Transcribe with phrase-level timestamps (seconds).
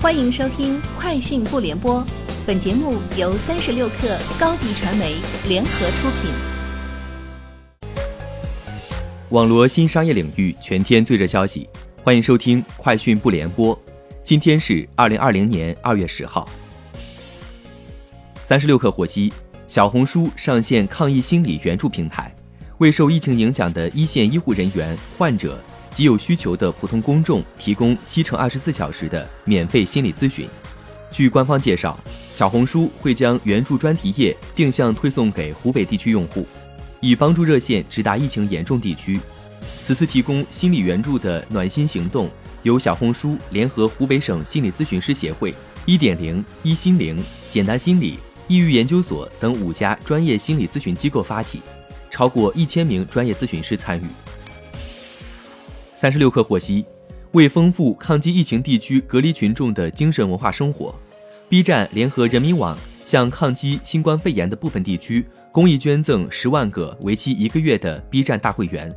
[0.00, 2.00] 欢迎收听《快讯不联播》，
[2.46, 5.16] 本节目由三十六克高低传媒
[5.48, 6.30] 联合出品。
[9.30, 11.68] 网罗新商业领域全天最热消息，
[12.04, 13.76] 欢迎收听《快讯不联播》。
[14.22, 16.48] 今天是二零二零年二月十号。
[18.40, 19.32] 三十六克获悉，
[19.66, 22.32] 小红书上线抗疫心理援助平台，
[22.78, 25.58] 为受疫情影响的一线医护人员、患者。
[25.92, 30.48] 及有需求的普通公众提供七乘二十四小时的免费心理咨询。
[31.10, 31.98] 据官方介绍，
[32.34, 36.46] 小红书会将援助专题页定向推送给湖北地区用户，
[37.00, 39.18] 以帮助热线直达疫情严重地区。
[39.82, 42.30] 此次提供心理援助的暖心行动，
[42.62, 45.54] 由小红书联合湖北省心理咨询师协会、
[45.86, 51.62] 一点零、一心灵、简单心理、抑郁研究所等五家专业心理咨询机构发起，
[52.10, 54.04] 超过一千名专业咨询师参与。
[56.00, 56.84] 三十六氪获悉，
[57.32, 60.94] 为丰富抗击疫情地区隔离群众的精神文化生活
[61.48, 68.88] ，B 站联合人民网向抗击新冠肺炎的部分地区公益捐赠十万个为期一个月的 B 站大会员。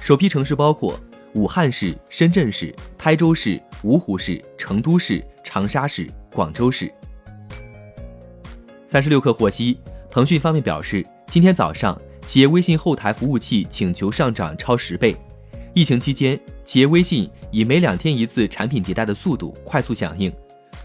[0.00, 0.96] 首批城市包括
[1.32, 6.88] 武汉市、深圳市、台州市、芜湖市、成都市、长沙市、广州市。
[8.86, 9.76] 三十六氪获悉，
[10.08, 15.16] 腾讯方面表示，今天早上企业微信后台服务器请求上涨超十倍。
[15.74, 20.32] 疫情期间，企业微信以每两天一次产品迭代的速度快速响应，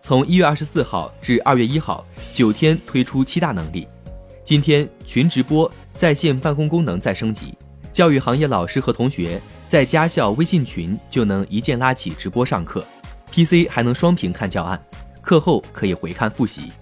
[0.00, 3.86] 从一月二十四号至二月一号，九天推出七大能力。
[4.42, 7.54] 今天群直播在线办公功能再升级，
[7.92, 12.84] 教育行业老师和同学在家校微信群就能一键拉起直播上课
[13.30, 14.84] ，PC 还能双屏看教案，
[15.20, 16.72] 课后可以回看复习。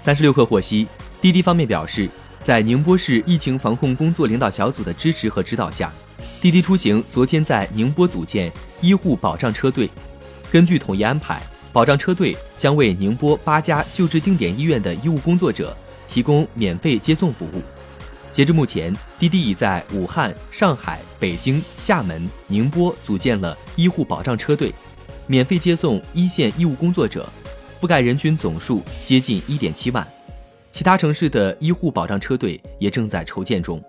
[0.00, 0.86] 三十六氪获悉，
[1.20, 2.08] 滴滴方面表示，
[2.42, 5.92] 在宁波市疫情防控工作领导小组的支持和指导下。
[6.40, 9.90] 滴滴出行昨天在宁波组建医护保障车队，
[10.52, 11.42] 根据统一安排，
[11.72, 15.76] 保障车队将为宁波八家救治定点医院的医务工作者
[16.08, 17.62] 提供免费接送服务。
[18.30, 24.72] 截至目前，滴滴已在武汉、上海、北京、厦门、宁波组建了医护保障车队，
[25.26, 27.28] 免费接送一线医务工作者，
[27.80, 30.06] 覆盖人群总数接近一点七万。
[30.70, 33.82] 其他城市的医护保障车队也正在筹建中。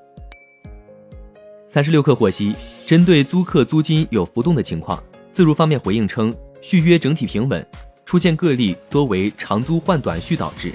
[1.70, 2.56] 三十六氪获悉，
[2.86, 7.66] 针对租客租金有浮动的情况，自如方面回应称，续约整体平稳，
[8.06, 10.72] 出现个例多为长租换短续导致，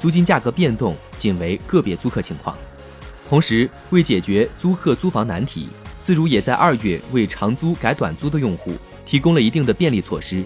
[0.00, 2.56] 租金价格变动仅为个别租客情况。
[3.28, 5.68] 同时，为解决租客租房难题，
[6.02, 8.72] 自如也在二月为长租改短租的用户
[9.06, 10.42] 提供了一定的便利措施，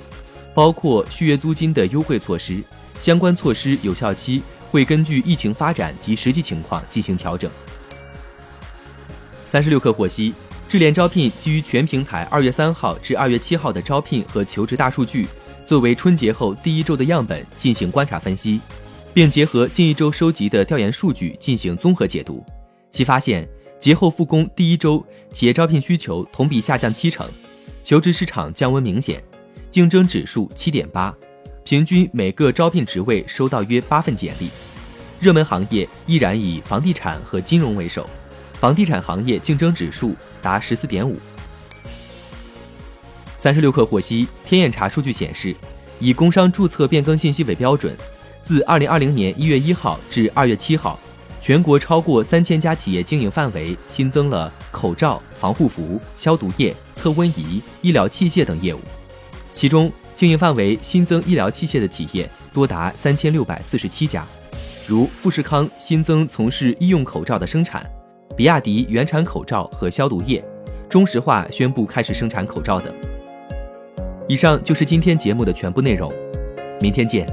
[0.55, 2.63] 包括续约租金的优惠措施，
[3.01, 7.51] 相关措施有效期会根据疫情发展及实际情况进行调整。
[9.51, 10.35] 三十六氪获悉，
[10.69, 15.27] 智联招聘基于全平台二月三号至二月七号的招聘和求职大数据，
[15.67, 18.61] 作为春节后第一周的样本进行观察分析，
[19.15, 22.45] 并结合近一周收集的调研数据进行综合解读。
[22.91, 23.49] 其发现，
[23.81, 27.27] 节后复工第一周，企业招聘需求同比下降七成，
[27.83, 29.25] 求职市场降温明显，
[29.71, 31.15] 竞争指数七点八，
[31.65, 34.51] 平均每个招聘职位收到约八份简历。
[35.19, 38.07] 热门行业依然以房地产和金融为首。
[38.61, 41.19] 房地产行业竞争指数达十四点五。
[43.37, 45.55] 三十六氪获悉，天眼查数据显示，
[46.01, 47.97] 以工商注册变更信息为标准，
[48.45, 50.99] 自二零二零年一月一号至二月七号，
[51.41, 58.81] 全国超过三千家企业经营范围新增了口罩、防护服、消毒液、测温仪、医疗器械等业务。
[59.55, 64.27] 其中，经营范围新增医疗器械的企业多达三千六百四十七家，
[64.85, 67.89] 如富士康新增从事医用口罩的生产。
[68.39, 70.41] 比亚迪原产口罩和消毒液，
[70.89, 72.95] 中石化宣布开始生产口罩等。
[74.29, 76.13] 以上就是今天节目的全部内容，
[76.81, 77.27] 明天见。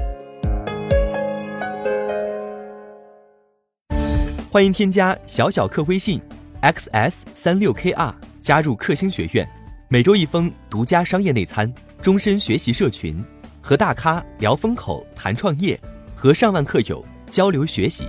[4.50, 6.20] 欢迎添加小小客微信
[6.62, 8.12] ，xs 三六 kr，
[8.42, 9.48] 加入克星学院，
[9.88, 13.24] 每周一封独家商业内参，终身学习社群，
[13.60, 15.78] 和大咖聊风口、谈创业，
[16.16, 18.08] 和上万客友交流学习。